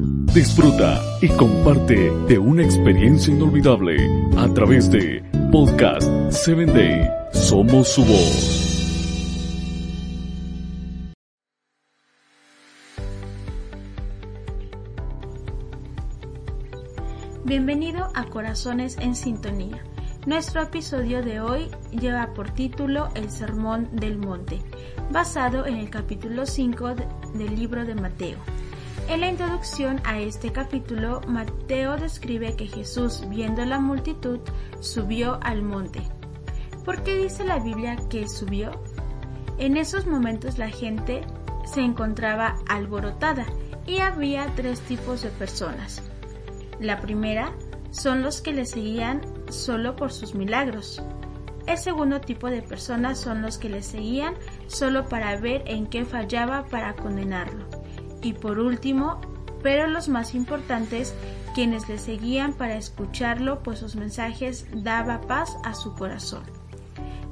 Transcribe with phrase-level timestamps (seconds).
[0.00, 3.96] Disfruta y comparte de una experiencia inolvidable
[4.36, 7.10] a través de Podcast 7 Day.
[7.32, 8.68] Somos su voz.
[17.44, 19.82] Bienvenido a Corazones en Sintonía.
[20.26, 24.60] Nuestro episodio de hoy lleva por título El Sermón del Monte,
[25.10, 26.94] basado en el capítulo 5
[27.34, 28.38] del libro de Mateo.
[29.08, 34.38] En la introducción a este capítulo, Mateo describe que Jesús, viendo la multitud,
[34.80, 36.02] subió al monte.
[36.84, 38.70] ¿Por qué dice la Biblia que subió?
[39.56, 41.22] En esos momentos la gente
[41.64, 43.46] se encontraba alborotada
[43.86, 46.02] y había tres tipos de personas.
[46.78, 47.54] La primera
[47.90, 51.02] son los que le seguían solo por sus milagros.
[51.66, 54.34] El segundo tipo de personas son los que le seguían
[54.66, 57.77] solo para ver en qué fallaba para condenarlo.
[58.22, 59.20] Y por último,
[59.62, 61.14] pero los más importantes,
[61.54, 66.42] quienes le seguían para escucharlo, pues sus mensajes daba paz a su corazón.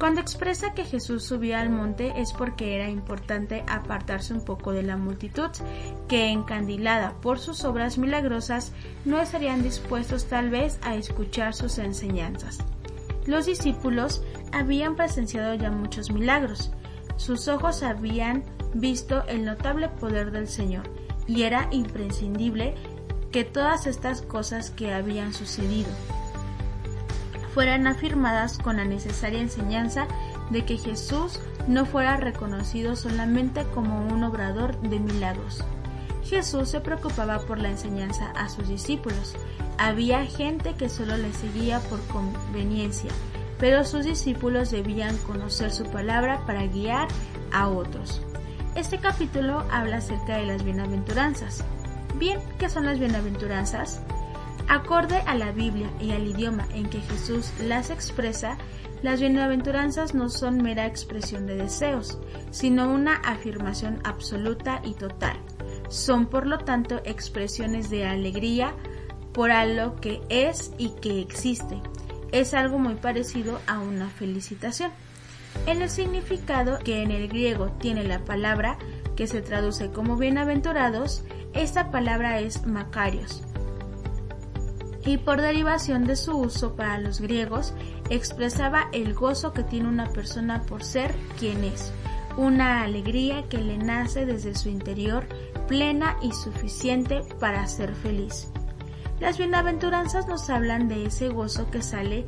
[0.00, 4.82] Cuando expresa que Jesús subía al monte es porque era importante apartarse un poco de
[4.82, 5.50] la multitud,
[6.08, 8.72] que encandilada por sus obras milagrosas
[9.04, 12.60] no estarían dispuestos tal vez a escuchar sus enseñanzas.
[13.26, 16.72] Los discípulos habían presenciado ya muchos milagros,
[17.16, 18.44] sus ojos habían
[18.74, 20.84] visto el notable poder del Señor,
[21.26, 22.74] y era imprescindible
[23.30, 25.90] que todas estas cosas que habían sucedido
[27.54, 30.06] fueran afirmadas con la necesaria enseñanza
[30.50, 35.64] de que Jesús no fuera reconocido solamente como un obrador de milagros.
[36.24, 39.34] Jesús se preocupaba por la enseñanza a sus discípulos.
[39.78, 43.10] Había gente que solo le seguía por conveniencia,
[43.60, 47.06] pero sus discípulos debían conocer su palabra para guiar
[47.52, 48.22] a otros.
[48.74, 51.62] Este capítulo habla acerca de las bienaventuranzas.
[52.16, 54.02] Bien, ¿qué son las bienaventuranzas?
[54.68, 58.56] Acorde a la Biblia y al idioma en que Jesús las expresa,
[59.02, 62.18] las bienaventuranzas no son mera expresión de deseos,
[62.50, 65.36] sino una afirmación absoluta y total.
[65.88, 68.74] Son por lo tanto expresiones de alegría
[69.32, 71.80] por algo que es y que existe.
[72.32, 74.90] Es algo muy parecido a una felicitación.
[75.66, 78.78] En el significado que en el griego tiene la palabra
[79.16, 83.42] que se traduce como bienaventurados, esta palabra es Macarios,
[85.04, 87.74] y por derivación de su uso para los griegos
[88.10, 91.92] expresaba el gozo que tiene una persona por ser quien es,
[92.36, 95.26] una alegría que le nace desde su interior
[95.66, 98.48] plena y suficiente para ser feliz.
[99.20, 102.26] Las bienaventuranzas nos hablan de ese gozo que sale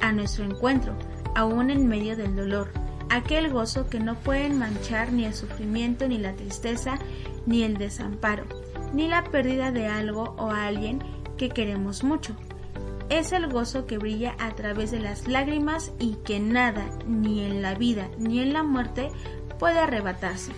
[0.00, 0.96] a nuestro encuentro,
[1.36, 2.70] aún en medio del dolor,
[3.10, 6.98] aquel gozo que no pueden manchar ni el sufrimiento, ni la tristeza,
[7.44, 8.44] ni el desamparo,
[8.94, 11.04] ni la pérdida de algo o alguien
[11.36, 12.34] que queremos mucho.
[13.10, 17.60] Es el gozo que brilla a través de las lágrimas y que nada, ni en
[17.60, 19.10] la vida ni en la muerte,
[19.58, 20.52] puede arrebatarse.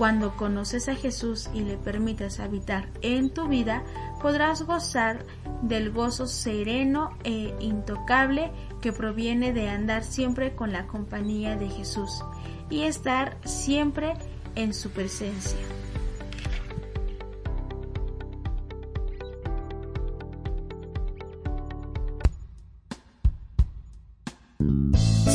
[0.00, 3.84] Cuando conoces a Jesús y le permites habitar en tu vida,
[4.22, 5.26] podrás gozar
[5.60, 8.50] del gozo sereno e intocable
[8.80, 12.24] que proviene de andar siempre con la compañía de Jesús
[12.70, 14.14] y estar siempre
[14.54, 15.60] en su presencia.